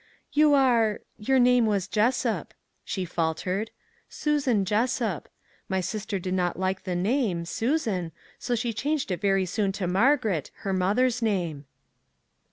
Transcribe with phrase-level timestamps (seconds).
[0.33, 3.67] 'You are your name was Jessup," she fal tered,"
[4.23, 5.29] Susan Jessup;
[5.69, 9.85] my sister did not like the name Susan, so she changed it very soon to
[9.85, 11.65] Margaret, her mother's name."